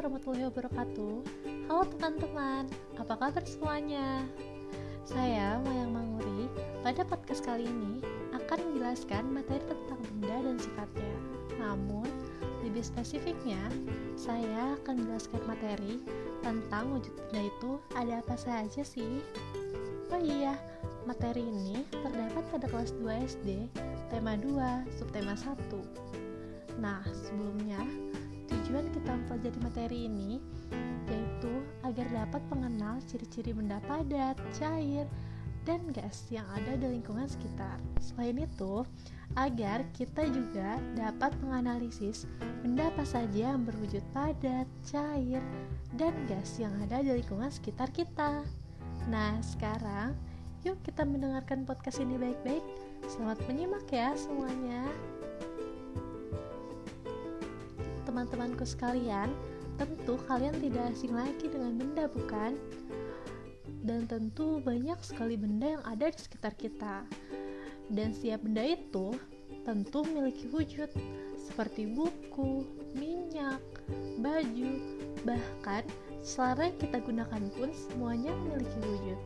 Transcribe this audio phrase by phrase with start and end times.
[0.00, 1.14] warahmatullahi wabarakatuh
[1.68, 2.64] Halo teman-teman,
[2.96, 4.24] apa kabar semuanya?
[5.04, 6.48] Saya Mayang Manguri
[6.80, 8.00] Pada podcast kali ini
[8.32, 11.14] akan menjelaskan materi tentang benda dan sifatnya
[11.60, 12.08] Namun,
[12.64, 13.60] lebih spesifiknya
[14.16, 16.00] Saya akan menjelaskan materi
[16.40, 19.20] tentang wujud benda itu ada apa saja sih?
[20.08, 20.56] Oh iya,
[21.04, 23.68] materi ini terdapat pada kelas 2 SD,
[24.08, 25.60] tema 2, subtema 1
[26.80, 27.84] Nah, sebelumnya
[28.70, 30.38] Tujuan kita mempelajari materi ini
[31.10, 31.50] yaitu
[31.82, 35.10] agar dapat mengenal ciri-ciri benda padat, cair,
[35.66, 37.82] dan gas yang ada di lingkungan sekitar.
[37.98, 38.86] Selain itu,
[39.34, 42.30] agar kita juga dapat menganalisis
[42.62, 45.42] benda apa saja yang berwujud padat, cair,
[45.98, 48.46] dan gas yang ada di lingkungan sekitar kita.
[49.10, 50.14] Nah, sekarang
[50.62, 52.62] yuk kita mendengarkan podcast ini baik-baik.
[53.10, 54.86] Selamat menyimak ya semuanya.
[58.10, 59.30] Teman-temanku sekalian,
[59.78, 62.58] tentu kalian tidak asing lagi dengan benda, bukan?
[63.86, 67.06] Dan tentu banyak sekali benda yang ada di sekitar kita.
[67.86, 69.14] Dan setiap benda itu
[69.62, 70.90] tentu memiliki wujud,
[71.38, 72.66] seperti buku,
[72.98, 73.62] minyak,
[74.18, 74.70] baju,
[75.22, 75.86] bahkan
[76.20, 79.18] selera yang kita gunakan pun semuanya memiliki wujud.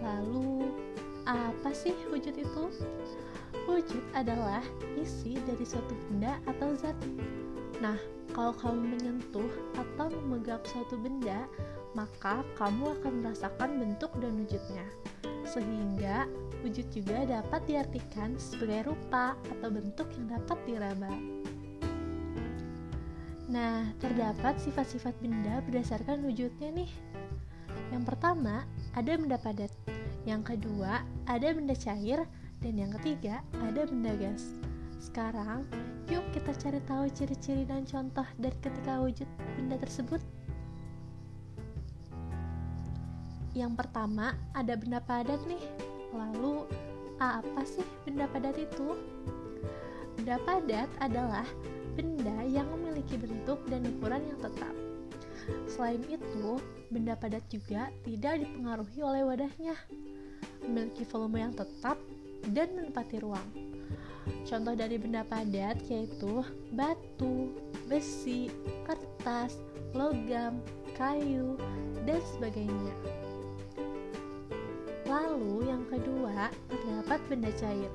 [0.00, 0.72] Lalu,
[1.28, 2.64] apa sih wujud itu?
[3.68, 4.64] Wujud adalah
[4.96, 6.96] isi dari suatu benda atau zat
[7.82, 7.98] Nah,
[8.34, 11.46] kalau kamu menyentuh atau memegang suatu benda,
[11.94, 14.86] maka kamu akan merasakan bentuk dan wujudnya.
[15.46, 16.26] Sehingga
[16.66, 21.12] wujud juga dapat diartikan sebagai rupa atau bentuk yang dapat diraba.
[23.44, 26.90] Nah, terdapat sifat-sifat benda berdasarkan wujudnya nih.
[27.94, 28.66] Yang pertama,
[28.98, 29.70] ada benda padat.
[30.26, 32.26] Yang kedua, ada benda cair.
[32.64, 34.56] Dan yang ketiga, ada benda gas.
[35.04, 35.68] Sekarang,
[36.08, 40.16] yuk kita cari tahu ciri-ciri dan contoh dari ketika wujud benda tersebut.
[43.52, 45.60] Yang pertama, ada benda padat nih.
[46.16, 46.64] Lalu,
[47.20, 48.96] apa sih benda padat itu?
[50.16, 51.44] Benda padat adalah
[52.00, 54.72] benda yang memiliki bentuk dan ukuran yang tetap.
[55.68, 56.56] Selain itu,
[56.88, 59.76] benda padat juga tidak dipengaruhi oleh wadahnya,
[60.64, 62.00] memiliki volume yang tetap
[62.56, 63.73] dan menempati ruang.
[64.44, 67.52] Contoh dari benda padat yaitu batu,
[67.88, 68.52] besi,
[68.84, 69.60] kertas,
[69.96, 70.60] logam,
[70.96, 71.56] kayu,
[72.04, 72.94] dan sebagainya.
[75.04, 77.92] Lalu yang kedua, terdapat benda cair.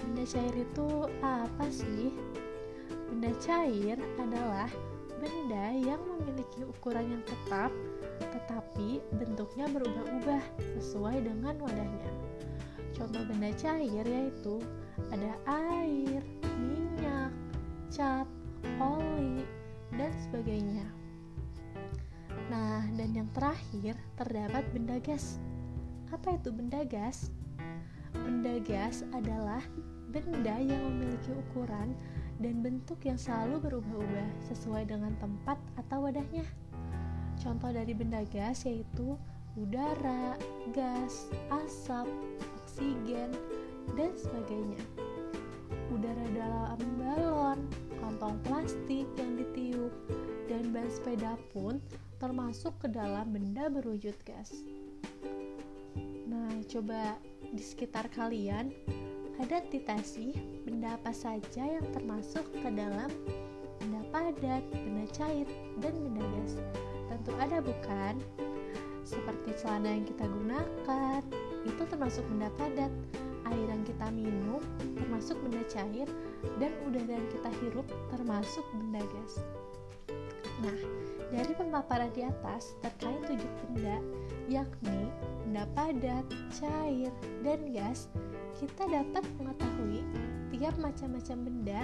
[0.00, 0.88] Benda cair itu
[1.20, 2.10] apa sih?
[3.12, 4.68] Benda cair adalah
[5.18, 7.70] benda yang memiliki ukuran yang tetap,
[8.22, 10.42] tetapi bentuknya berubah-ubah
[10.78, 12.10] sesuai dengan wadahnya.
[12.94, 14.58] Contoh benda cair yaitu
[15.12, 16.20] ada air,
[16.60, 17.32] minyak,
[17.88, 18.28] cat,
[18.78, 19.44] oli,
[19.96, 20.86] dan sebagainya.
[22.48, 25.36] Nah, dan yang terakhir terdapat benda gas.
[26.08, 27.28] Apa itu benda gas?
[28.16, 29.60] Benda gas adalah
[30.08, 31.92] benda yang memiliki ukuran
[32.40, 36.46] dan bentuk yang selalu berubah-ubah sesuai dengan tempat atau wadahnya.
[37.38, 39.14] Contoh dari benda gas yaitu
[39.58, 40.38] udara,
[40.72, 42.08] gas, asap,
[42.64, 43.34] oksigen,
[43.92, 44.80] dan sebagainya.
[46.38, 47.58] Dalam balon,
[47.98, 49.90] kantong plastik yang ditiup,
[50.46, 51.82] dan ban sepeda pun
[52.22, 54.62] termasuk ke dalam benda berwujud gas.
[56.30, 57.18] Nah, coba
[57.50, 58.70] di sekitar kalian
[59.42, 60.30] ada tidak sih
[60.62, 63.10] benda apa saja yang termasuk ke dalam
[63.82, 65.50] benda padat, benda cair,
[65.82, 66.54] dan benda gas?
[67.10, 68.14] Tentu ada bukan?
[69.02, 71.22] Seperti celana yang kita gunakan,
[71.66, 72.94] itu termasuk benda padat
[73.52, 74.62] air yang kita minum
[74.96, 76.08] termasuk benda cair
[76.60, 79.34] dan udara yang kita hirup termasuk benda gas.
[80.58, 80.78] Nah,
[81.30, 83.96] dari pemaparan di atas terkait tujuh benda
[84.48, 85.06] yakni
[85.48, 86.26] benda padat,
[86.60, 87.08] cair,
[87.40, 88.12] dan gas,
[88.60, 90.04] kita dapat mengetahui
[90.52, 91.80] tiap macam-macam benda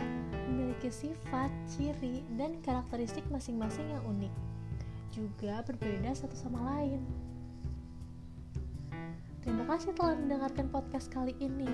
[0.52, 4.34] memiliki sifat, ciri, dan karakteristik masing-masing yang unik.
[5.16, 7.00] Juga berbeda satu sama lain.
[9.44, 11.68] Terima kasih telah mendengarkan podcast kali ini.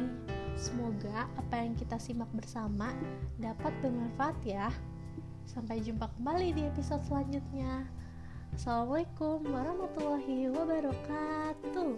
[0.58, 2.90] Semoga apa yang kita simak bersama
[3.38, 4.74] dapat bermanfaat ya.
[5.46, 7.86] Sampai jumpa kembali di episode selanjutnya.
[8.58, 11.94] Assalamualaikum warahmatullahi wabarakatuh.